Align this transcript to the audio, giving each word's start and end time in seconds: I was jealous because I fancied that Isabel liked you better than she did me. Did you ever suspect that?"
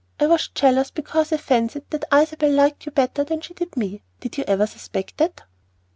I 0.19 0.25
was 0.25 0.47
jealous 0.47 0.89
because 0.89 1.31
I 1.31 1.37
fancied 1.37 1.83
that 1.91 2.05
Isabel 2.11 2.49
liked 2.51 2.87
you 2.87 2.91
better 2.91 3.23
than 3.23 3.39
she 3.41 3.53
did 3.53 3.77
me. 3.77 4.01
Did 4.19 4.35
you 4.35 4.43
ever 4.47 4.65
suspect 4.65 5.17
that?" 5.17 5.43